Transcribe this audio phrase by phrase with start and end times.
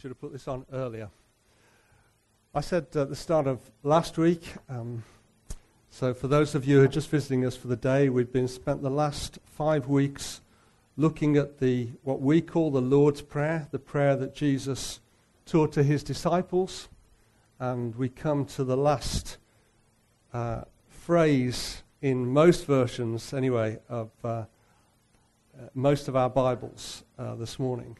[0.00, 1.10] Should have put this on earlier.
[2.54, 5.02] I said at the start of last week, um,
[5.90, 8.46] so for those of you who are just visiting us for the day, we've been
[8.46, 10.40] spent the last five weeks
[10.96, 15.00] looking at the what we call the Lord's Prayer, the prayer that Jesus
[15.46, 16.88] taught to his disciples,
[17.58, 19.36] and we come to the last
[20.32, 24.44] uh, phrase in most versions, anyway, of uh, uh,
[25.74, 27.96] most of our Bibles uh, this morning.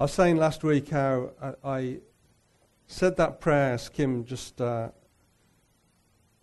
[0.00, 1.96] I was saying last week how I, I
[2.86, 4.90] said that prayer, as Kim just uh,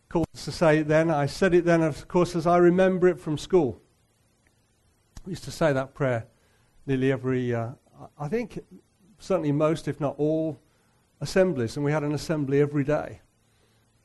[0.09, 1.09] called us to say it then.
[1.09, 3.81] I said it then, of course, as I remember it from school.
[5.25, 6.27] We used to say that prayer
[6.85, 7.69] nearly every, uh,
[8.19, 8.59] I think,
[9.19, 10.59] certainly most, if not all,
[11.21, 13.21] assemblies, and we had an assembly every day.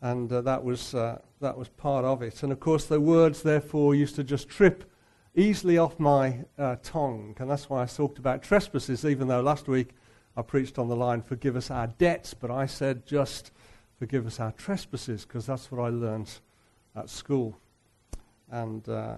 [0.01, 2.45] And uh, that, was, uh, that was part of it.
[2.45, 4.89] And of course, the words, therefore, used to just trip
[5.35, 7.37] easily off my uh, tongue.
[7.39, 9.91] And that's why I talked about trespasses, even though last week
[10.37, 13.53] I preached on the line, forgive us our debts, but I said just
[13.99, 16.31] forgive us our trespasses, because that's what I learned
[16.97, 17.59] at school.
[18.51, 19.17] And, uh,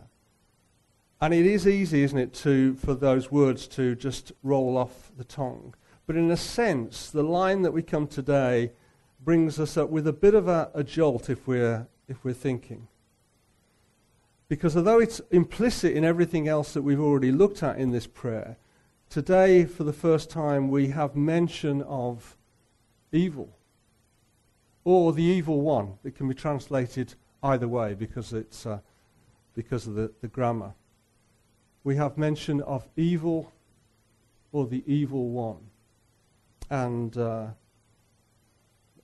[1.21, 5.25] and it is easy, isn't it, to, for those words to just roll off the
[5.25, 5.75] tongue.
[6.07, 8.73] But in a sense, the line that we come today
[9.21, 12.89] brings us up with a bit of a, a jolt if we're, if we're thinking.
[14.53, 18.59] Because although it's implicit in everything else that we've already looked at in this prayer,
[19.13, 22.39] Today, for the first time, we have mention of
[23.13, 23.51] evil,
[24.85, 25.99] or the evil one.
[26.03, 28.79] It can be translated either way because, it's, uh,
[29.55, 30.73] because of the, the grammar.
[31.85, 33.53] We have mention of evil
[34.51, 35.61] or the evil one.
[36.71, 37.49] And uh,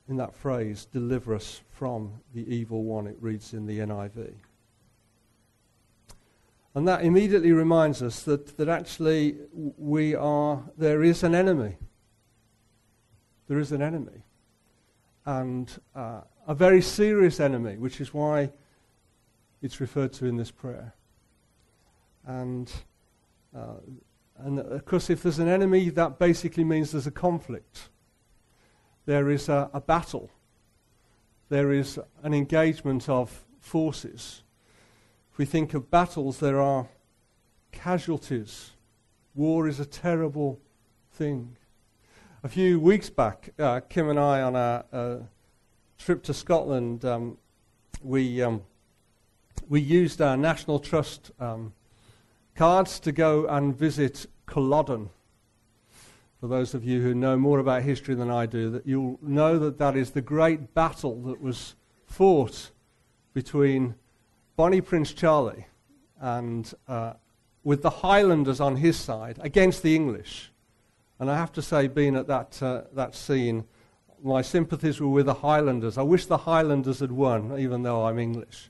[0.09, 4.33] in that phrase, deliver us from the evil one, it reads in the NIV.
[6.79, 11.77] And that immediately reminds us that, that actually we are, there is an enemy.
[13.49, 14.23] There is an enemy.
[15.27, 18.53] And uh, a very serious enemy, which is why
[19.61, 20.95] it's referred to in this prayer.
[22.25, 22.71] And,
[23.53, 23.81] uh,
[24.37, 27.89] and of course, if there's an enemy, that basically means there's a conflict.
[29.05, 30.31] There is a, a battle.
[31.49, 34.45] There is an engagement of forces.
[35.39, 36.89] If we think of battles, there are
[37.71, 38.73] casualties.
[39.37, 40.59] War is a terrible
[41.13, 41.57] thing.
[42.43, 45.19] A few weeks back, uh, Kim and I, on our a
[45.97, 47.39] trip to Scotland, um,
[48.03, 48.63] we, um,
[49.69, 51.73] we used our National Trust um,
[52.57, 55.09] cards to go and visit Culloden.
[56.41, 59.57] For those of you who know more about history than I do, that you'll know
[59.61, 61.77] that that is the great battle that was
[62.09, 62.73] fought
[63.35, 63.95] between
[64.59, 65.69] Bonnie Prince Charlie,
[66.21, 67.13] and uh,
[67.63, 70.51] with the Highlanders on his side against the English.
[71.21, 73.63] And I have to say, being at that, uh, that scene,
[74.21, 75.97] my sympathies were with the Highlanders.
[75.97, 78.69] I wish the Highlanders had won, even though I'm English.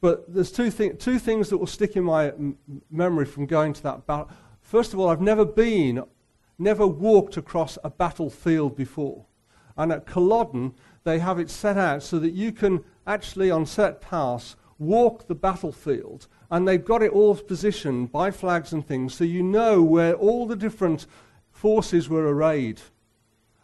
[0.00, 2.56] But there's two, thi- two things that will stick in my m-
[2.88, 4.30] memory from going to that battle.
[4.60, 6.04] First of all, I've never been,
[6.56, 9.26] never walked across a battlefield before.
[9.76, 14.00] And at Culloden, they have it set out so that you can actually, on set
[14.00, 16.26] pass, walk the battlefield.
[16.50, 20.46] And they've got it all positioned by flags and things so you know where all
[20.46, 21.06] the different
[21.50, 22.80] forces were arrayed.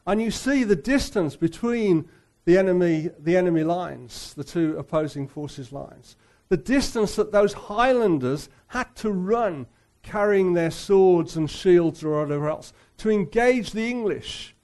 [0.07, 2.09] And you see the distance between
[2.45, 6.17] the enemy, the enemy lines, the two opposing forces' lines.
[6.49, 9.67] The distance that those Highlanders had to run
[10.03, 14.55] carrying their swords and shields or whatever else to engage the English.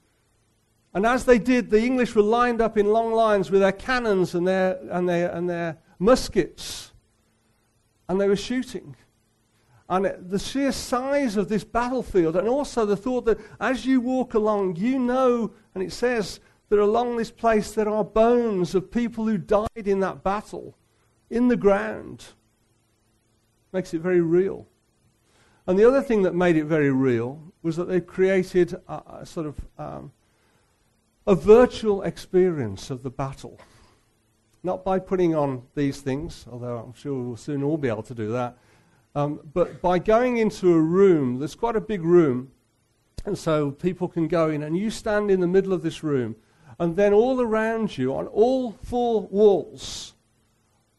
[0.93, 4.35] And as they did, the English were lined up in long lines with their cannons
[4.35, 6.93] and their, and their, and their muskets,
[8.07, 8.95] and they were shooting.
[9.89, 14.33] And the sheer size of this battlefield, and also the thought that as you walk
[14.33, 16.39] along, you know, and it says
[16.69, 20.77] that along this place there are bones of people who died in that battle
[21.29, 22.25] in the ground.
[23.71, 24.67] Makes it very real.
[25.67, 29.25] And the other thing that made it very real was that they created a, a
[29.25, 30.11] sort of um,
[31.27, 33.59] a virtual experience of the battle.
[34.61, 38.15] Not by putting on these things, although I'm sure we'll soon all be able to
[38.15, 38.57] do that,
[39.15, 42.51] um, but by going into a room, there's quite a big room,
[43.25, 46.35] and so people can go in, and you stand in the middle of this room,
[46.77, 50.13] and then all around you, on all four walls,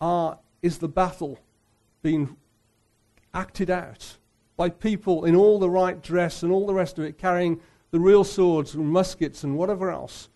[0.00, 1.38] are, is the battle
[2.02, 2.36] being
[3.34, 4.16] acted out
[4.56, 7.60] by people in all the right dress and all the rest of it, carrying
[7.90, 10.30] the real swords and muskets and whatever else.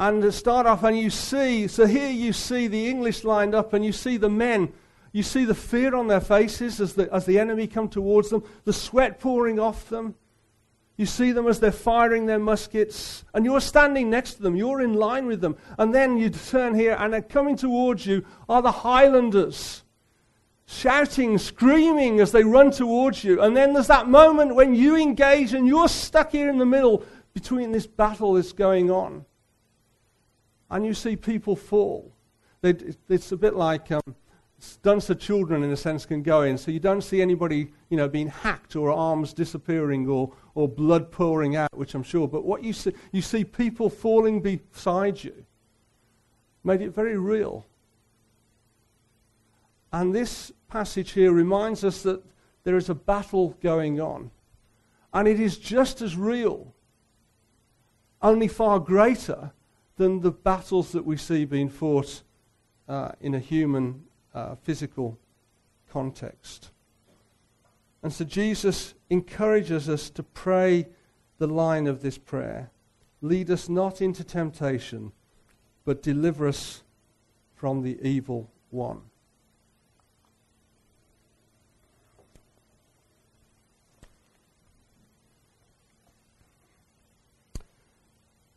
[0.00, 3.84] And start off, and you see, so here you see the English lined up, and
[3.84, 4.72] you see the men.
[5.12, 8.42] You see the fear on their faces as the, as the enemy come towards them,
[8.64, 10.14] the sweat pouring off them.
[10.96, 14.56] You see them as they're firing their muskets, and you're standing next to them.
[14.56, 15.58] You're in line with them.
[15.76, 19.82] And then you turn here, and they're coming towards you are the Highlanders,
[20.64, 23.42] shouting, screaming as they run towards you.
[23.42, 27.04] And then there's that moment when you engage, and you're stuck here in the middle
[27.34, 29.26] between this battle that's going on.
[30.70, 32.12] And you see people fall.
[32.62, 33.90] It's a bit like.
[33.90, 34.02] Um,
[35.18, 36.58] children, in a sense, can go in.
[36.58, 41.10] So you don't see anybody, you know, being hacked or arms disappearing or, or blood
[41.10, 42.28] pouring out, which I'm sure.
[42.28, 45.44] But what you see, you see people falling beside you.
[46.62, 47.66] Made it very real.
[49.92, 52.22] And this passage here reminds us that
[52.64, 54.30] there is a battle going on.
[55.12, 56.74] And it is just as real,
[58.22, 59.52] only far greater
[60.00, 62.22] than the battles that we see being fought
[62.88, 64.02] uh, in a human
[64.32, 65.18] uh, physical
[65.92, 66.70] context.
[68.02, 70.88] And so Jesus encourages us to pray
[71.36, 72.70] the line of this prayer
[73.20, 75.12] Lead us not into temptation,
[75.84, 76.82] but deliver us
[77.54, 79.02] from the evil one.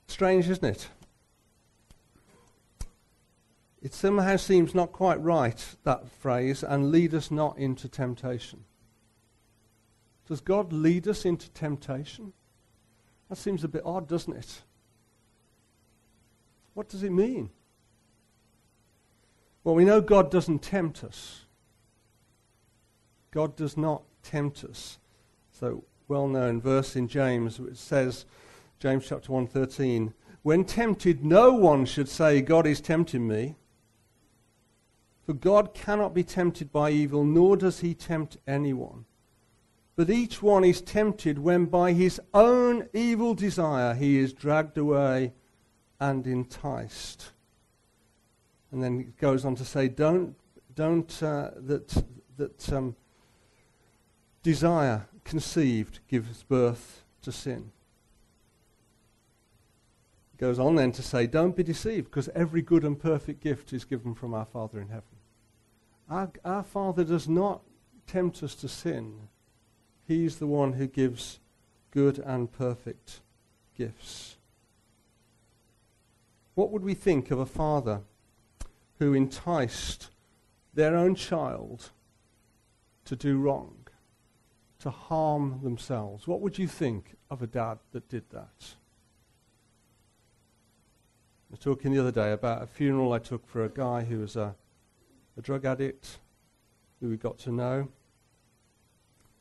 [0.07, 0.87] Strange, isn't it?
[3.83, 8.63] It somehow seems not quite right, that phrase, and lead us not into temptation.
[10.25, 12.31] Does God lead us into temptation?
[13.29, 14.61] That seems a bit odd, doesn't it?
[16.73, 17.49] What does it mean?
[19.65, 21.41] Well, we know God doesn't tempt us.
[23.31, 24.97] God does not tempt us.
[25.51, 28.25] So, well known verse in James, which says,
[28.79, 33.57] James chapter 1:13, when tempted, no one should say, God is tempting me.
[35.25, 39.05] For God cannot be tempted by evil, nor does he tempt anyone.
[39.95, 45.33] But each one is tempted when by his own evil desire he is dragged away
[45.99, 47.31] and enticed.
[48.71, 50.35] And then it goes on to say, don't,
[50.75, 52.03] don't uh, that,
[52.37, 52.95] that um,
[54.41, 57.71] desire conceived gives birth to sin.
[60.37, 63.85] Goes on then to say, don't be deceived, because every good and perfect gift is
[63.85, 65.03] given from our Father in heaven.
[66.09, 67.61] Our, our Father does not
[68.07, 69.29] tempt us to sin.
[70.05, 71.39] He's the one who gives
[71.91, 73.21] good and perfect
[73.77, 74.37] gifts.
[76.55, 78.01] What would we think of a father
[78.99, 80.09] who enticed
[80.73, 81.91] their own child
[83.05, 83.87] to do wrong,
[84.79, 86.27] to harm themselves?
[86.27, 88.75] What would you think of a dad that did that?
[91.53, 94.35] Was talking the other day about a funeral I took for a guy who was
[94.35, 94.55] a
[95.37, 96.17] a drug addict
[96.99, 97.89] who we got to know.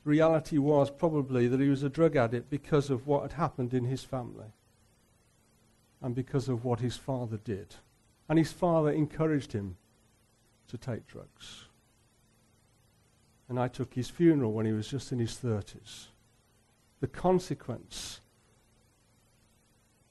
[0.05, 3.73] The reality was probably that he was a drug addict because of what had happened
[3.73, 4.53] in his family
[6.03, 7.77] and because of what his father did.
[8.29, 9.79] And his father encouraged him
[10.69, 11.65] to take drugs.
[13.49, 16.09] And I took his funeral when he was just in his 30s.
[17.01, 18.21] The consequence,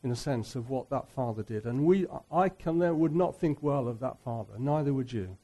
[0.03, 1.65] in a sense, of what that father did.
[1.65, 5.37] And we, I can, would not think well of that father, neither would you.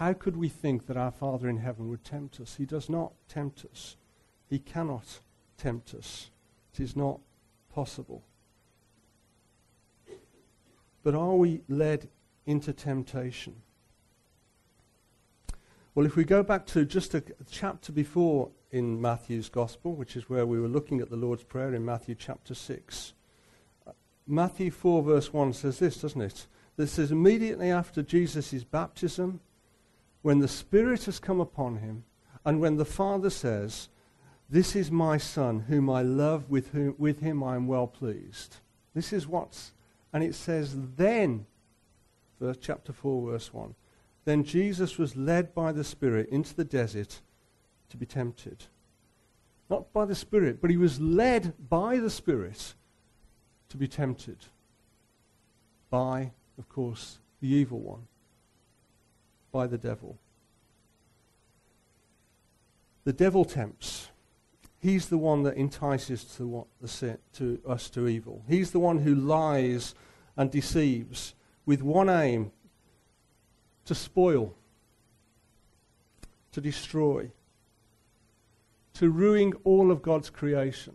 [0.00, 2.56] How could we think that our Father in heaven would tempt us?
[2.56, 3.96] He does not tempt us.
[4.48, 5.20] He cannot
[5.58, 6.30] tempt us.
[6.72, 7.20] It is not
[7.74, 8.22] possible.
[11.02, 12.08] But are we led
[12.46, 13.56] into temptation?
[15.94, 20.30] Well, if we go back to just a chapter before in Matthew's Gospel, which is
[20.30, 23.12] where we were looking at the Lord's Prayer in Matthew chapter 6,
[24.30, 26.46] Matthew 4, verse 1 says this, doesn't it?
[26.76, 29.40] This is immediately after Jesus' baptism
[30.22, 32.04] when the Spirit has come upon him,
[32.44, 33.88] and when the Father says,
[34.48, 38.58] This is my Son, whom I love, with, whom, with him I am well pleased.
[38.94, 39.72] This is what's,
[40.12, 41.46] and it says, Then,
[42.40, 43.74] verse chapter 4, verse 1,
[44.26, 47.20] then Jesus was led by the Spirit into the desert
[47.88, 48.64] to be tempted.
[49.68, 52.74] Not by the Spirit, but he was led by the Spirit
[53.70, 54.36] to be tempted
[55.88, 58.06] by, of course, the evil one
[59.52, 60.18] by the devil.
[63.04, 64.08] The devil tempts.
[64.78, 68.44] He's the one that entices to, what the sin, to us to evil.
[68.48, 69.94] He's the one who lies
[70.36, 71.34] and deceives
[71.66, 72.52] with one aim
[73.84, 74.54] to spoil,
[76.52, 77.30] to destroy,
[78.94, 80.94] to ruin all of God's creation,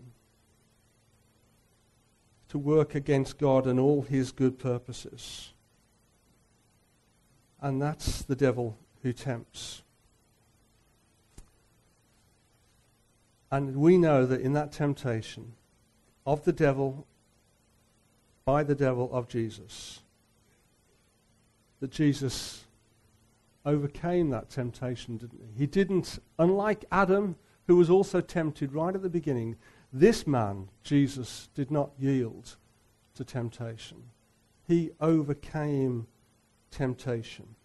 [2.56, 5.52] to work against God and all his good purposes.
[7.62, 9.82] And that's the devil who tempts.
[13.52, 15.52] And we know that in that temptation
[16.26, 17.06] of the devil,
[18.46, 20.00] by the devil of Jesus,
[21.82, 22.64] that Jesus
[23.66, 25.60] overcame that temptation, didn't he?
[25.60, 27.36] He didn't, unlike Adam,
[27.68, 29.58] who was also tempted right at the beginning,
[29.96, 32.58] this man, Jesus, did not yield
[33.16, 34.04] to temptation.
[34.68, 36.08] He overcame
[36.70, 37.56] temptation.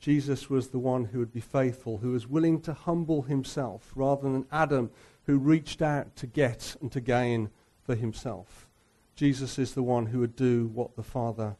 [0.00, 4.22] Jesus was the one who would be faithful, who was willing to humble himself rather
[4.22, 4.90] than Adam
[5.26, 7.50] who reached out to get and to gain
[7.84, 8.68] for himself.
[9.14, 11.54] Jesus is the one who would do what the Father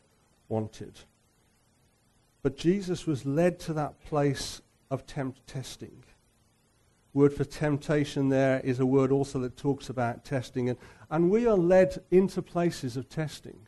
[0.49, 0.99] wanted.
[2.43, 6.03] But Jesus was led to that place of tempt testing.
[7.15, 10.71] Word for temptation there is a word also that talks about testing.
[10.71, 10.79] And,
[11.11, 13.67] and we are led into places of testing.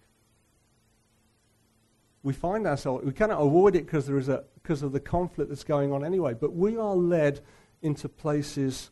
[2.22, 5.50] We find ourselves, we cannot avoid it because there is a, because of the conflict
[5.50, 7.40] that's going on anyway, but we are led
[7.82, 8.90] into places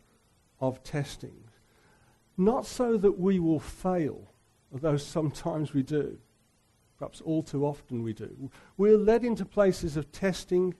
[0.59, 1.43] of testing.
[2.37, 4.31] Not so that we will fail,
[4.71, 6.19] although sometimes we do.
[6.99, 8.51] Perhaps all too often we do.
[8.77, 10.75] We're led into places of testing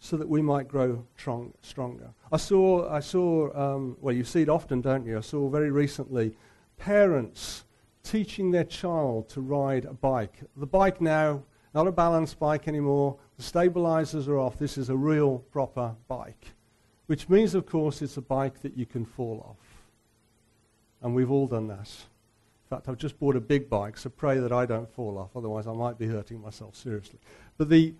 [0.00, 2.10] so that we might grow strong, stronger.
[2.30, 5.18] I saw, I saw um, well, you see it often, don't you?
[5.18, 6.36] I saw very recently
[6.78, 7.64] parents
[8.04, 10.40] teaching their child to ride a bike.
[10.56, 11.42] The bike now,
[11.74, 14.58] not a balance bike anymore, the stabilizers are off.
[14.58, 16.54] This is a real, proper bike,
[17.06, 19.66] which means, of course, it's a bike that you can fall off.
[21.02, 21.88] And we've all done that.
[22.70, 25.30] In fact, I've just bought a big bike, so pray that I don't fall off,
[25.36, 27.18] otherwise I might be hurting myself seriously.
[27.56, 27.94] But the,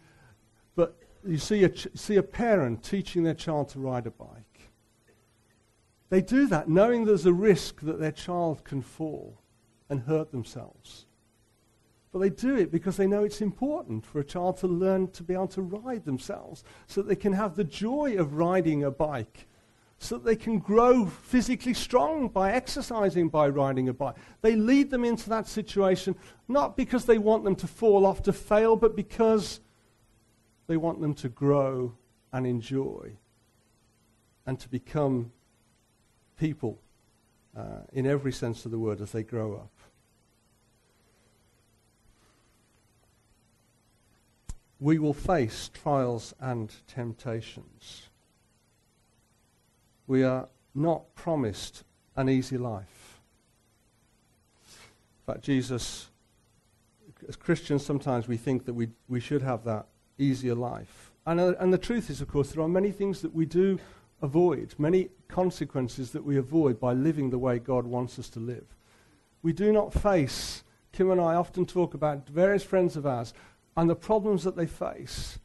[0.75, 0.97] but
[1.29, 4.71] you see a, see a parent teaching their child to ride a bike.
[6.11, 9.43] They do that knowing there's a risk that their child can fall
[9.91, 11.05] and hurt themselves.
[12.13, 15.23] But they do it because they know it's important for a child to learn to
[15.23, 18.91] be able to ride themselves so that they can have the joy of riding a
[18.91, 19.47] bike,
[19.99, 24.17] so that they can grow physically strong by exercising by riding a bike.
[24.41, 26.17] They lead them into that situation
[26.49, 29.61] not because they want them to fall off to fail, but because
[30.69, 31.95] they want them to grow
[32.33, 33.17] and enjoy
[34.47, 35.33] and to become
[36.39, 36.79] people
[37.57, 39.73] uh, in every sense of the word as they grow up.
[44.79, 48.09] We will face trials and temptations.
[50.07, 51.83] We are not promised
[52.15, 53.21] an easy life.
[55.27, 56.11] In fact, Jesus,
[57.27, 59.87] as Christians, sometimes we think that we, we should have that
[60.19, 61.13] easier life.
[61.27, 63.79] And, uh, and the truth is, of course, there are many things that we do
[64.23, 68.65] avoid, many consequences that we avoid by living the way God wants us to live.
[69.43, 73.33] We do not face, Kim and I often talk about various friends of ours
[73.77, 75.39] and the problems that they face.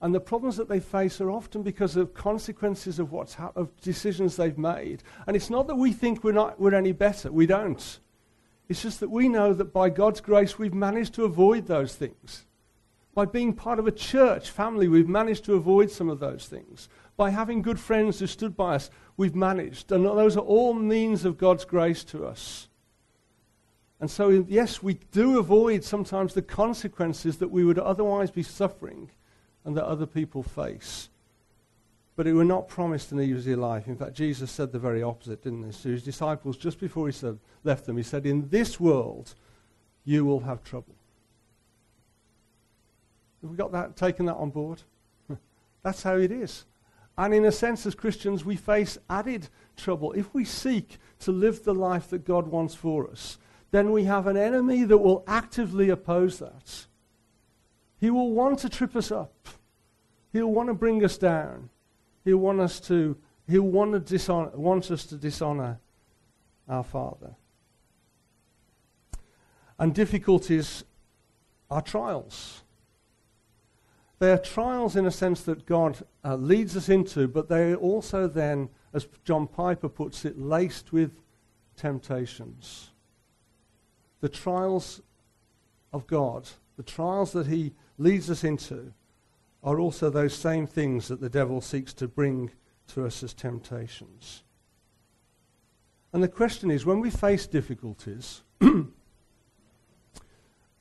[0.00, 3.74] And the problems that they face are often because of consequences of, what's ha- of
[3.80, 5.02] decisions they've made.
[5.26, 7.30] And it's not that we think we're, not, we're any better.
[7.30, 7.98] We don't.
[8.68, 12.46] It's just that we know that by God's grace we've managed to avoid those things.
[13.14, 16.88] By being part of a church family, we've managed to avoid some of those things.
[17.16, 19.92] By having good friends who stood by us, we've managed.
[19.92, 22.68] And those are all means of God's grace to us.
[24.00, 29.10] And so, yes, we do avoid sometimes the consequences that we would otherwise be suffering
[29.64, 31.08] and that other people face.
[32.16, 33.86] But we were not promised an easy life.
[33.86, 35.82] In fact, Jesus said the very opposite, didn't he?
[35.82, 39.34] To his disciples, just before he said, left them, he said, In this world,
[40.04, 40.94] you will have trouble.
[43.42, 44.82] Have we got that, taken that on board?
[45.82, 46.64] That's how it is.
[47.18, 50.12] And in a sense, as Christians, we face added trouble.
[50.12, 53.38] If we seek to live the life that God wants for us,
[53.70, 56.86] then we have an enemy that will actively oppose that.
[57.98, 59.48] He will want to trip us up.
[60.32, 61.70] He'll want to bring us down.
[62.24, 63.16] He'll want us to,
[63.48, 65.78] he'll want, to dishonor, want us to dishonor
[66.68, 67.36] our Father.
[69.78, 70.84] And difficulties
[71.70, 72.61] are trials.
[74.22, 77.74] They are trials in a sense that God uh, leads us into, but they are
[77.74, 81.10] also then, as John Piper puts it, laced with
[81.74, 82.90] temptations.
[84.20, 85.02] The trials
[85.92, 88.92] of God, the trials that He leads us into,
[89.60, 92.52] are also those same things that the devil seeks to bring
[92.94, 94.44] to us as temptations.
[96.12, 98.42] And the question is when we face difficulties,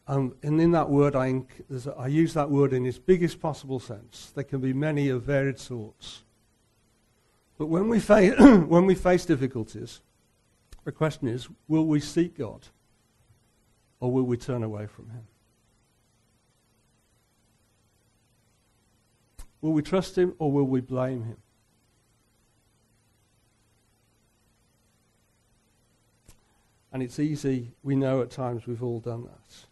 [0.08, 4.32] Um, and in that word, I, inc- use that word in its biggest possible sense.
[4.36, 6.24] There can be many of varied sorts.
[7.58, 8.32] But when we, fa-
[8.68, 10.02] when we face difficulties,
[10.84, 12.68] the question is will we seek God
[14.00, 15.28] or will we turn away from Him?
[19.62, 21.38] Will we trust Him or will we blame Him?
[26.92, 29.71] And it's easy, we know at times we've all done that.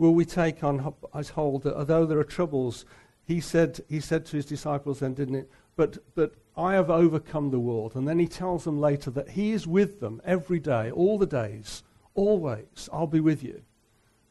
[0.00, 2.86] Will we take on as hold that although there are troubles,
[3.22, 5.50] he said, he said to his disciples then, didn't it?
[5.76, 7.94] But, but I have overcome the world.
[7.94, 11.26] And then he tells them later that he is with them every day, all the
[11.26, 11.82] days,
[12.14, 12.88] always.
[12.90, 13.60] I'll be with you.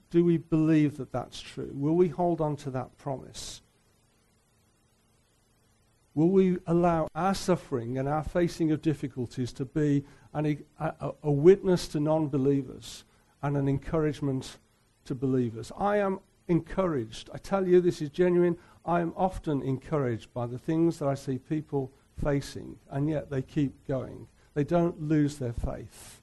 [0.10, 1.70] Do we believe that that's true?
[1.72, 3.62] Will we hold on to that promise?
[6.16, 11.32] Will we allow our suffering and our facing of difficulties to be an, a, a
[11.32, 13.04] witness to non believers
[13.44, 14.58] and an encouragement
[15.10, 15.72] to believers?
[15.78, 17.30] I am encouraged.
[17.34, 18.58] I tell you, this is genuine.
[18.86, 21.92] I am often encouraged by the things that I see people
[22.24, 24.28] facing, and yet they keep going.
[24.54, 26.22] They don't lose their faith.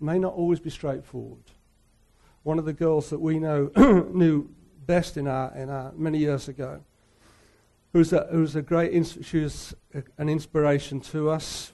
[0.00, 1.50] It may not always be straightforward.
[2.42, 3.70] One of the girls that we know
[4.12, 4.50] knew
[4.86, 6.82] best in our, in our many years ago
[7.92, 11.72] who was a, who's a great, ins- she was a, an inspiration to us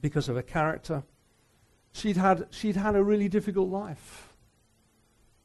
[0.00, 1.02] because of her character.
[1.92, 4.32] She'd had, she'd had a really difficult life.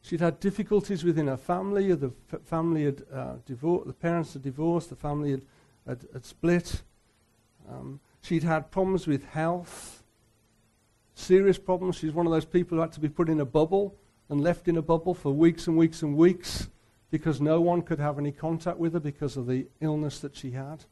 [0.01, 1.93] She'd had difficulties within her family.
[1.93, 5.41] The f- family had uh, divorced, the parents had divorced, the family had,
[5.85, 6.81] had, had split.
[7.69, 10.03] Um, she'd had problems with health,
[11.13, 11.97] serious problems.
[11.97, 13.95] She's one of those people who had to be put in a bubble
[14.29, 16.69] and left in a bubble for weeks and weeks and weeks
[17.11, 20.51] because no one could have any contact with her because of the illness that she
[20.51, 20.85] had.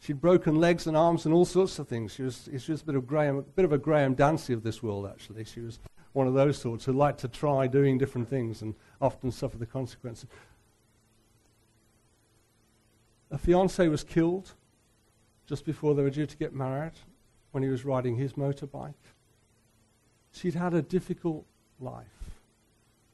[0.00, 2.14] She'd broken legs and arms and all sorts of things.
[2.14, 4.62] She was, she was a bit of Graham, a bit of a Graham Dancy of
[4.62, 5.44] this world, actually.
[5.44, 5.78] She was
[6.12, 9.66] one of those sorts who liked to try doing different things and often suffer the
[9.66, 10.26] consequences.
[13.30, 14.54] A fiance was killed
[15.46, 16.94] just before they were due to get married
[17.52, 18.94] when he was riding his motorbike.
[20.32, 21.44] She'd had a difficult
[21.78, 22.06] life.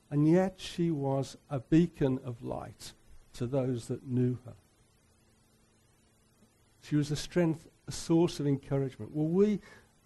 [0.08, 2.92] And yet she was a beacon of light
[3.34, 4.54] to those that knew her.
[6.86, 9.14] She was a strength, a source of encouragement.
[9.14, 9.60] Will we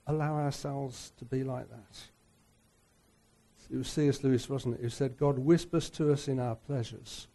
[0.07, 1.99] allow ourselves to be like that?
[3.71, 4.25] It was C.S.
[4.25, 7.29] Lewis, wasn't it, who said, God whispers to us in our pleasures,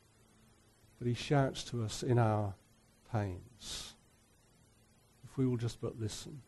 [0.99, 2.55] but he shouts to us in our
[3.11, 3.93] pains.
[5.23, 6.41] If we will just but listen.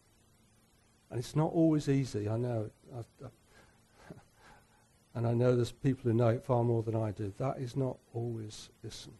[1.09, 2.69] And it's not always easy, I know.
[2.93, 3.29] I, I
[5.15, 7.31] and I know there's people who know it far more than I do.
[7.37, 9.13] That is not always listen.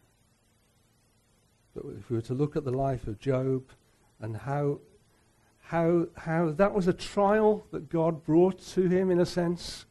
[1.84, 3.62] But if we were to look at the life of Job
[4.20, 4.80] and how,
[5.60, 9.86] how, how that was a trial that God brought to him, in a sense,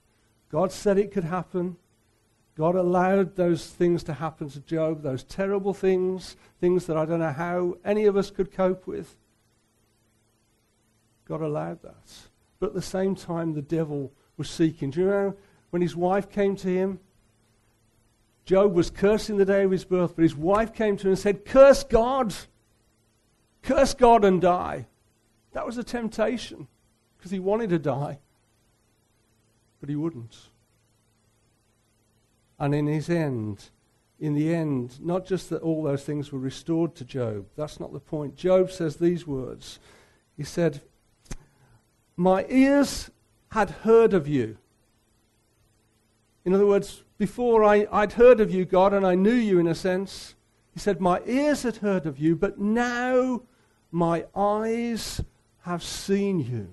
[0.51, 1.77] God said it could happen.
[2.55, 7.19] God allowed those things to happen to Job, those terrible things, things that I don't
[7.19, 9.15] know how any of us could cope with.
[11.25, 12.29] God allowed that.
[12.59, 14.89] But at the same time, the devil was seeking.
[14.89, 15.35] Do you know
[15.69, 16.99] when his wife came to him,
[18.47, 21.19] Job was cursing the day of his birth, but his wife came to him and
[21.19, 22.33] said, Curse God!
[23.61, 24.87] Curse God and die.
[25.51, 26.69] That was a temptation
[27.17, 28.19] because he wanted to die,
[29.81, 30.37] but he wouldn't.
[32.57, 33.65] And in his end,
[34.17, 37.91] in the end, not just that all those things were restored to Job, that's not
[37.91, 38.37] the point.
[38.37, 39.77] Job says these words
[40.37, 40.79] He said,
[42.15, 43.11] My ears
[43.49, 44.57] had heard of you.
[46.45, 49.67] In other words, before I, I'd heard of you, God, and I knew you in
[49.67, 50.35] a sense.
[50.73, 53.41] He said, My ears had heard of you, but now
[53.91, 55.21] my eyes
[55.61, 56.69] have seen you.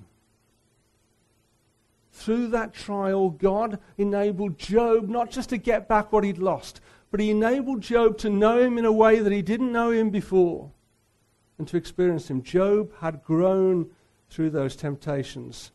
[2.12, 6.80] Through that trial, God enabled Job not just to get back what he'd lost,
[7.10, 10.10] but he enabled Job to know him in a way that he didn't know him
[10.10, 10.70] before
[11.58, 12.42] and to experience him.
[12.42, 13.90] Job had grown
[14.30, 15.72] through those temptations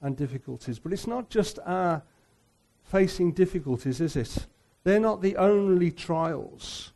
[0.00, 0.78] and difficulties.
[0.78, 2.02] But it's not just our
[2.92, 4.46] facing difficulties, is it?
[4.84, 6.92] They're not the only trials.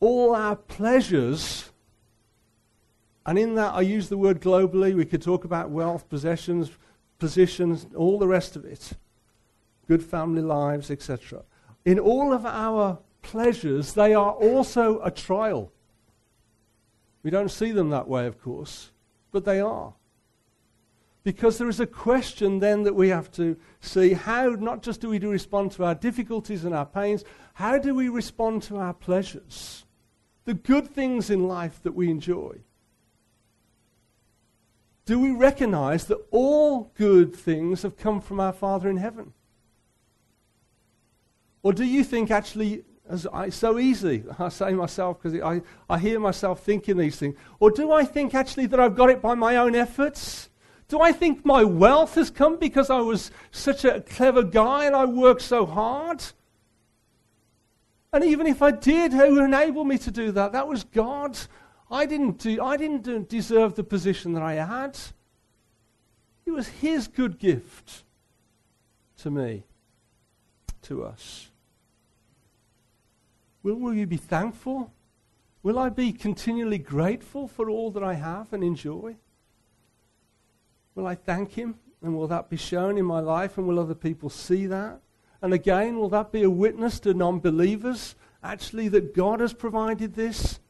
[0.00, 1.70] All our pleasures,
[3.24, 6.70] and in that I use the word globally, we could talk about wealth, possessions,
[7.18, 8.92] positions, all the rest of it,
[9.88, 11.42] good family lives, etc.
[11.86, 15.72] In all of our pleasures, they are also a trial.
[17.22, 18.90] We don't see them that way, of course,
[19.32, 19.94] but they are.
[21.22, 25.08] Because there is a question then that we have to see how, not just do
[25.08, 28.94] we do respond to our difficulties and our pains, how do we respond to our
[28.94, 29.84] pleasures?
[30.46, 32.60] The good things in life that we enjoy.
[35.04, 39.32] Do we recognize that all good things have come from our Father in heaven?
[41.62, 45.98] Or do you think actually, as I, so easy, I say myself because I, I
[45.98, 49.34] hear myself thinking these things, or do I think actually that I've got it by
[49.34, 50.49] my own efforts?
[50.90, 54.96] Do I think my wealth has come because I was such a clever guy and
[54.96, 56.20] I worked so hard?
[58.12, 60.50] And even if I did, who enabled me to do that?
[60.50, 61.38] That was God.
[61.92, 64.98] I didn't, do, I didn't deserve the position that I had.
[66.44, 68.02] It was his good gift
[69.18, 69.62] to me,
[70.82, 71.50] to us.
[73.62, 74.92] Will, will you be thankful?
[75.62, 79.14] Will I be continually grateful for all that I have and enjoy?
[80.94, 81.76] Will I thank him?
[82.02, 83.58] And will that be shown in my life?
[83.58, 85.00] And will other people see that?
[85.42, 90.14] And again, will that be a witness to non believers actually that God has provided
[90.14, 90.60] this?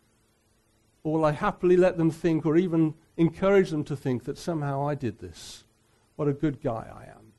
[1.02, 4.86] Or will I happily let them think or even encourage them to think that somehow
[4.86, 5.64] I did this?
[6.16, 7.32] What a good guy I am.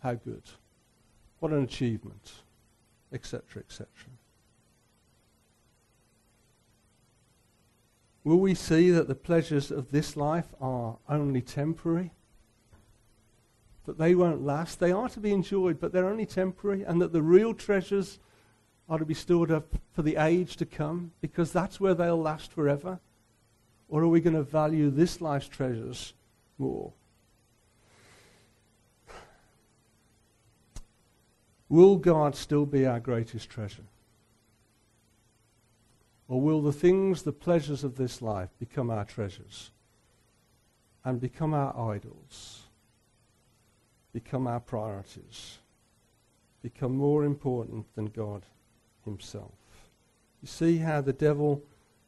[0.00, 0.42] How good.
[1.38, 2.32] What an achievement.
[3.12, 3.86] Etc., etc.
[8.28, 12.12] Will we see that the pleasures of this life are only temporary?
[13.86, 14.78] That they won't last?
[14.78, 18.18] They are to be enjoyed, but they're only temporary, and that the real treasures
[18.86, 22.52] are to be stored up for the age to come, because that's where they'll last
[22.52, 23.00] forever?
[23.88, 26.12] Or are we going to value this life's treasures
[26.58, 26.92] more?
[31.70, 33.84] Will God still be our greatest treasure?
[36.28, 39.70] Or will the things, the pleasures of this life become our treasures
[41.02, 42.64] and become our idols,
[44.12, 45.58] become our priorities,
[46.62, 48.44] become more important than God
[49.06, 49.52] Himself?
[50.42, 51.62] You see how the devil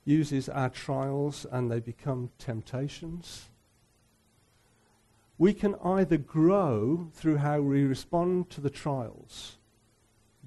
[0.05, 3.49] uses our trials and they become temptations?
[5.39, 9.57] We can either grow through how we respond to the trials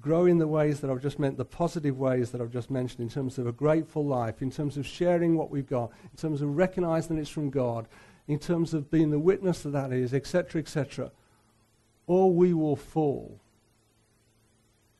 [0.04, 3.00] grow in the ways that I've just meant, the positive ways that I've just mentioned,
[3.00, 6.42] in terms of a grateful life, in terms of sharing what we've got, in terms
[6.42, 7.88] of recognizing that it's from God,
[8.28, 11.10] in terms of being the witness that that is, etc., etc.,
[12.06, 13.40] or we will fall.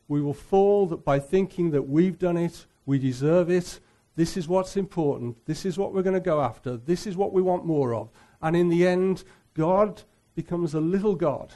[0.09, 3.81] We will fall that by thinking that we've done it, we deserve it,
[4.17, 7.35] this is what's important, this is what we're going to go after, this is what
[7.35, 8.09] we want more of.
[8.41, 10.03] And in the end, God
[10.35, 11.53] becomes a little God,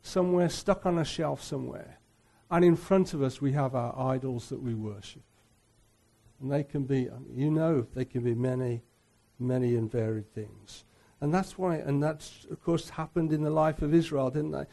[0.00, 1.98] somewhere stuck on a shelf somewhere
[2.50, 5.22] and in front of us, we have our idols that we worship.
[6.40, 8.82] And they can be, um, you know, they can be many,
[9.38, 10.84] many and varied things.
[11.20, 14.66] And that's why, and that's, of course, happened in the life of Israel, didn't they?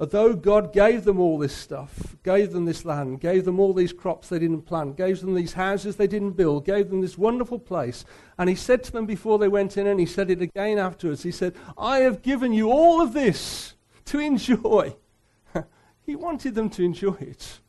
[0.00, 3.92] Although God gave them all this stuff, gave them this land, gave them all these
[3.92, 7.60] crops they didn't plant, gave them these houses they didn't build, gave them this wonderful
[7.60, 8.04] place,
[8.36, 11.22] and He said to them before they went in, and He said it again afterwards,
[11.22, 13.74] He said, I have given you all of this
[14.06, 14.96] to enjoy.
[16.04, 17.60] He wanted them to enjoy it.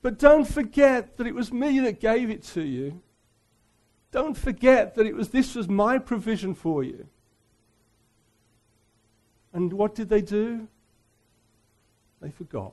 [0.00, 3.02] But don't forget that it was me that gave it to you.
[4.10, 7.06] Don't forget that it was this was my provision for you.
[9.52, 10.68] And what did they do?
[12.20, 12.72] They forgot.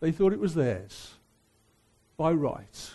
[0.00, 1.14] They thought it was theirs
[2.16, 2.90] by right.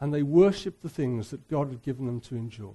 [0.00, 2.74] And they worshipped the things that God had given them to enjoy.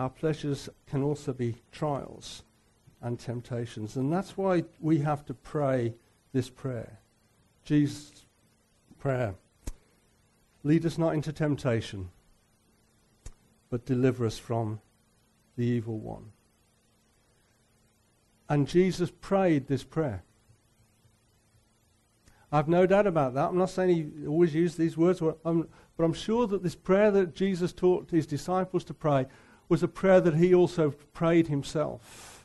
[0.00, 2.42] Our pleasures can also be trials
[3.02, 3.96] and temptations.
[3.96, 5.92] And that's why we have to pray
[6.32, 6.98] this prayer.
[7.64, 8.24] Jesus'
[8.98, 9.34] prayer.
[10.64, 12.08] Lead us not into temptation,
[13.68, 14.80] but deliver us from
[15.56, 16.32] the evil one.
[18.48, 20.22] And Jesus prayed this prayer.
[22.50, 23.50] I've no doubt about that.
[23.50, 27.34] I'm not saying he always used these words, but I'm sure that this prayer that
[27.34, 29.26] Jesus taught his disciples to pray
[29.70, 32.44] was a prayer that he also prayed himself.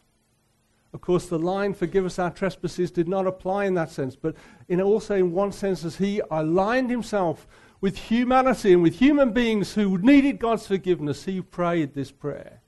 [0.93, 4.35] Of course, the line, forgive us our trespasses, did not apply in that sense, but
[4.69, 7.47] in also in one sense, as he aligned himself
[7.81, 12.61] with humanity and with human beings who needed God's forgiveness, he prayed this prayer.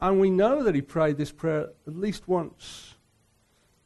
[0.00, 2.94] And we know that he prayed this prayer at least once.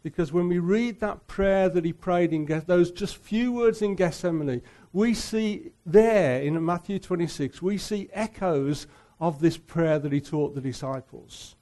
[0.02, 3.94] Because when we read that prayer that he prayed in those just few words in
[3.94, 8.86] Gethsemane, we see there in Matthew 26, we see echoes
[9.20, 11.54] of this prayer that he taught the disciples.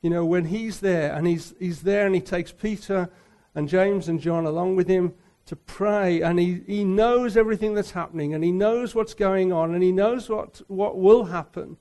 [0.00, 3.08] You know, when he's there and he's, he's there and he takes Peter
[3.54, 5.14] and James and John along with him
[5.46, 9.74] to pray and he, he knows everything that's happening and he knows what's going on
[9.74, 11.76] and he knows what, what will happen.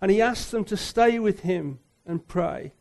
[0.00, 2.74] And he asks them to stay with him and pray.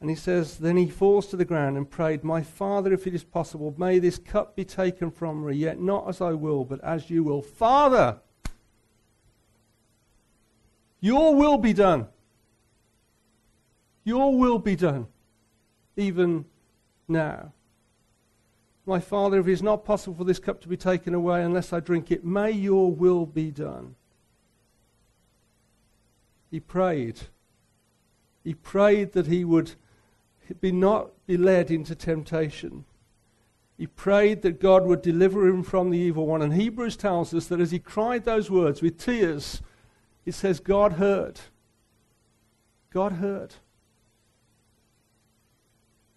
[0.00, 3.14] And he says, Then he falls to the ground and prayed, My Father, if it
[3.14, 6.82] is possible, may this cup be taken from me, yet not as I will, but
[6.84, 7.42] as you will.
[7.42, 8.20] Father,
[11.00, 12.08] your will be done.
[14.04, 15.06] Your will be done,
[15.96, 16.44] even
[17.08, 17.52] now.
[18.84, 21.72] My Father, if it is not possible for this cup to be taken away unless
[21.72, 23.96] I drink it, may your will be done.
[26.52, 27.22] He prayed.
[28.44, 29.72] He prayed that he would
[30.60, 32.84] be not be led into temptation.
[33.76, 36.40] He prayed that God would deliver him from the evil one.
[36.40, 39.60] And Hebrews tells us that as he cried those words with tears,
[40.24, 41.40] it says God heard.
[42.90, 43.54] God heard.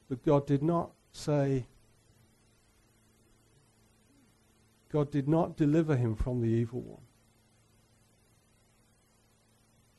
[0.08, 1.65] But God did not say,
[4.92, 7.02] God did not deliver him from the evil one.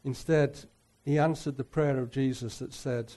[0.03, 0.61] Instead,
[1.05, 3.13] he answered the prayer of Jesus that said,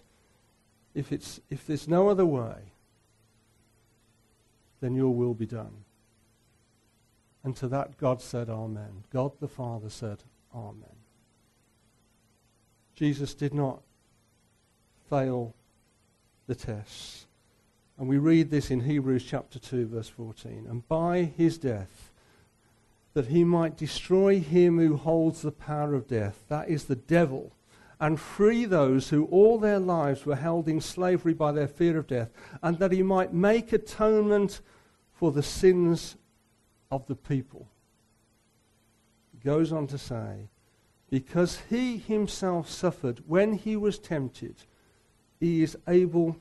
[0.94, 2.56] if, it's, if there's no other way,
[4.82, 5.86] then your will be done.
[7.44, 9.04] And to that God said, Amen.
[9.12, 10.20] God the Father said,
[10.56, 10.96] Amen.
[12.96, 13.82] Jesus did not
[15.10, 15.54] fail
[16.48, 17.26] the tests.
[17.98, 20.66] And we read this in Hebrews chapter 2, verse 14.
[20.70, 22.12] And by his death,
[23.14, 27.52] that he might destroy him who holds the power of death, that is the devil,
[28.04, 32.06] and free those who all their lives were held in slavery by their fear of
[32.06, 32.30] death,
[32.62, 34.60] and that he might make atonement
[35.14, 36.18] for the sins
[36.92, 37.66] of the people.
[39.32, 40.50] He goes on to say,
[41.10, 44.58] because he himself suffered when he was tempted,
[45.40, 46.36] he is able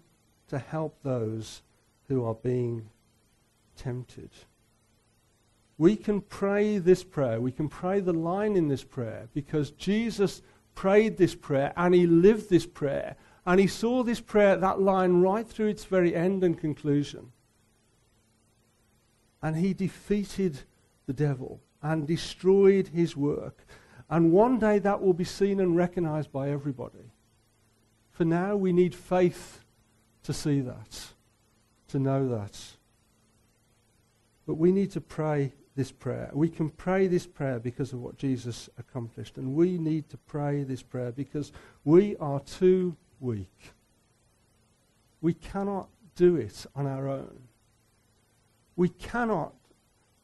[0.48, 1.62] to help those
[2.08, 2.90] who are being
[3.76, 4.30] tempted.
[5.78, 7.40] We can pray this prayer.
[7.40, 10.42] We can pray the line in this prayer because Jesus
[10.74, 15.20] prayed this prayer and he lived this prayer and he saw this prayer, that line,
[15.20, 17.32] right through its very end and conclusion.
[19.42, 20.60] And he defeated
[21.06, 23.66] the devil and destroyed his work.
[24.08, 27.10] And one day that will be seen and recognized by everybody.
[28.12, 29.64] For now, we need faith
[30.22, 31.06] to see that,
[31.88, 32.56] to know that.
[34.46, 36.30] But we need to pray this prayer.
[36.32, 39.38] We can pray this prayer because of what Jesus accomplished.
[39.38, 41.52] And we need to pray this prayer because
[41.84, 43.72] we are too weak.
[45.20, 47.40] We cannot do it on our own.
[48.76, 49.54] We cannot,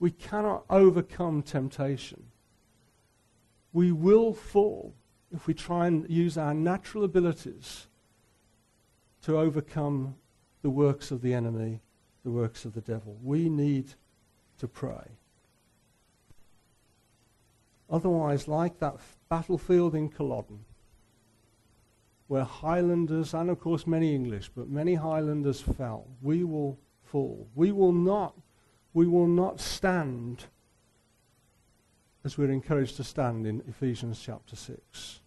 [0.01, 2.25] we cannot overcome temptation.
[3.73, 4.95] We will fall
[5.33, 7.87] if we try and use our natural abilities
[9.23, 10.17] to overcome
[10.63, 11.81] the works of the enemy,
[12.25, 13.17] the works of the devil.
[13.23, 13.95] We need
[14.59, 15.19] to pray.
[17.91, 18.97] Otherwise, like that
[19.29, 20.65] battlefield in Culloden,
[22.27, 27.49] where Highlanders, and of course many English, but many Highlanders fell, we will fall.
[27.55, 28.35] We will not,
[28.93, 30.45] we will not stand
[32.25, 35.21] as we're encouraged to stand in Ephesians chapter 6.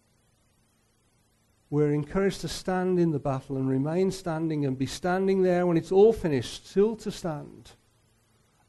[1.70, 5.76] We're encouraged to stand in the battle and remain standing and be standing there when
[5.76, 7.72] it's all finished, still to stand.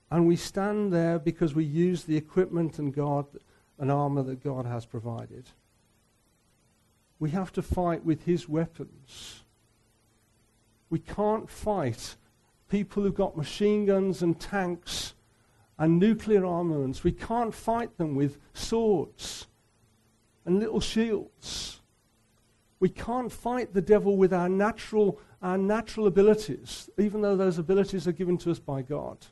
[0.10, 3.28] And we stand there because we use the equipment and God
[3.80, 5.50] and armor that God has provided.
[7.20, 9.44] We have to fight with his weapons.
[10.90, 12.16] We can't fight
[12.70, 15.14] people who've got machine guns and tanks
[15.78, 17.04] and nuclear armaments.
[17.04, 19.48] We can't fight them with swords
[20.46, 21.82] and little shields.
[22.80, 28.08] We can't fight the devil with our natural, our natural abilities, even though those abilities
[28.08, 29.26] are given to us by God.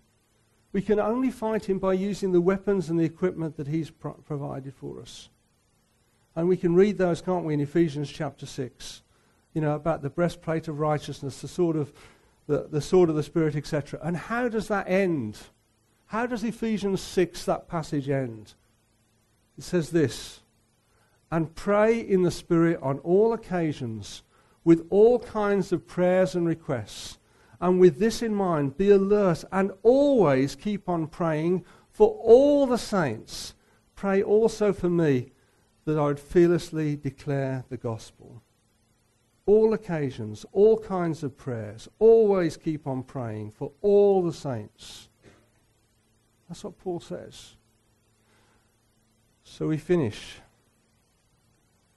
[0.74, 4.14] We can only fight him by using the weapons and the equipment that he's pro-
[4.14, 5.30] provided for us.
[6.36, 9.02] And we can read those, can't we, in Ephesians chapter 6,
[9.54, 11.92] you know, about the breastplate of righteousness, the sword of
[12.48, 14.00] the, the sword of the Spirit, etc.
[14.02, 15.38] And how does that end?
[16.08, 18.54] How does Ephesians 6, that passage, end?
[19.58, 20.42] It says this
[21.32, 24.24] And pray in the Spirit on all occasions
[24.64, 27.18] with all kinds of prayers and requests
[27.62, 32.80] and with this in mind, be alert and always keep on praying for all the
[32.80, 33.54] saints.
[33.96, 35.32] Pray also for me
[35.86, 38.42] that I would fearlessly declare the gospel.
[39.46, 45.10] All occasions, all kinds of prayers, always keep on praying for all the saints.
[46.50, 47.56] That's what Paul says.
[49.44, 50.38] So we finish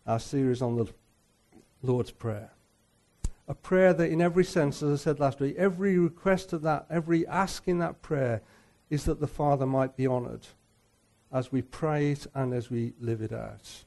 [0.07, 0.87] our series on the
[1.83, 2.54] Lord's Prayer
[3.47, 6.87] a prayer that, in every sense, as I said last week, every request of that,
[6.89, 8.43] every ask in that prayer
[8.89, 10.47] is that the Father might be honored
[11.33, 13.85] as we pray it and as we live it out.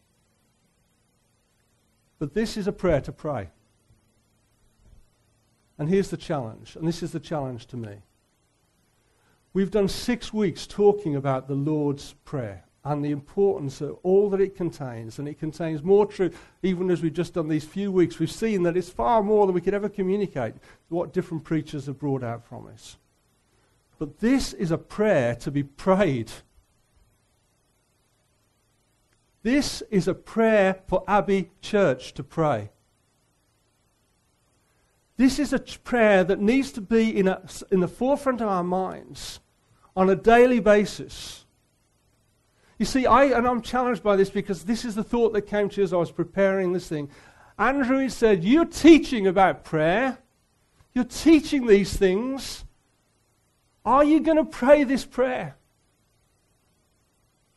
[2.20, 3.50] But this is a prayer to pray.
[5.78, 8.02] And here's the challenge, and this is the challenge to me.
[9.54, 14.39] We've done six weeks talking about the Lord's Prayer and the importance of all that
[14.39, 15.19] it contains.
[15.19, 16.39] And it contains more truth.
[16.63, 19.54] Even as we've just done these few weeks, we've seen that it's far more than
[19.54, 20.56] we could ever communicate
[20.88, 22.95] what different preachers have brought out from us.
[24.00, 26.32] But this is a prayer to be prayed.
[29.43, 32.69] This is a prayer for Abbey Church to pray.
[35.17, 38.63] This is a prayer that needs to be in, a, in the forefront of our
[38.63, 39.41] minds
[39.93, 41.46] on a daily basis.
[42.77, 45.69] You see, I, and I'm challenged by this because this is the thought that came
[45.69, 47.09] to me as I was preparing this thing.
[47.57, 50.19] Andrew said, You're teaching about prayer.
[50.93, 52.65] You're teaching these things.
[53.85, 55.55] Are you going to pray this prayer?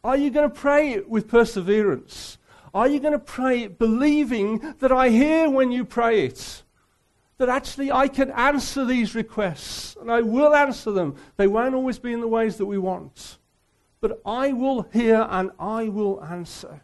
[0.02, 2.38] Are you going to pray it with perseverance?
[2.72, 6.62] Are you going to pray it believing that I hear when you pray it?
[7.38, 11.16] That actually I can answer these requests and I will answer them.
[11.36, 13.38] They won't always be in the ways that we want.
[14.00, 16.80] But I will hear and I will answer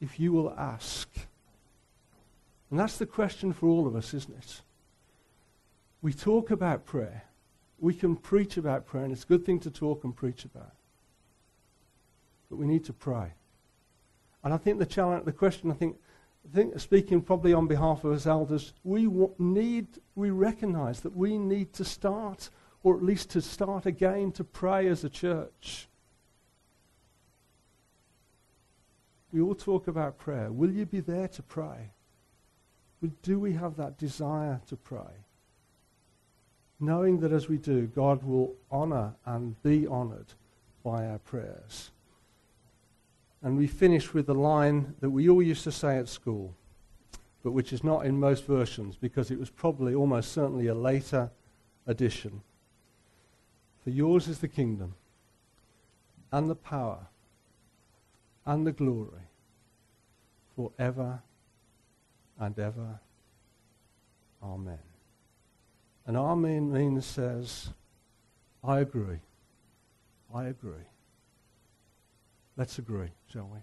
[0.00, 1.08] if you will ask.
[2.70, 4.60] And that's the question for all of us, isn't it?
[6.02, 7.24] We talk about prayer.
[7.78, 10.72] We can preach about prayer, and it's a good thing to talk and preach about.
[12.50, 13.32] But we need to pray.
[14.42, 15.96] And I think the challenge, the question, I think,
[16.50, 21.38] I think speaking probably on behalf of us elders, we need, we recognize that we
[21.38, 22.50] need to start
[22.84, 25.88] or at least to start again to pray as a church.
[29.32, 30.52] We all talk about prayer.
[30.52, 31.90] Will you be there to pray?
[33.22, 35.24] Do we have that desire to pray?
[36.78, 40.34] Knowing that as we do, God will honor and be honored
[40.84, 41.90] by our prayers.
[43.42, 46.54] And we finish with the line that we all used to say at school,
[47.42, 51.30] but which is not in most versions because it was probably almost certainly a later
[51.86, 52.42] addition.
[53.84, 54.94] For yours is the kingdom,
[56.32, 57.06] and the power,
[58.46, 59.28] and the glory,
[60.56, 61.22] forever
[62.38, 62.98] and ever.
[64.42, 64.78] Amen.
[66.06, 67.68] And Amen means says,
[68.62, 69.20] I agree.
[70.34, 70.88] I agree.
[72.56, 73.58] Let's agree, shall we?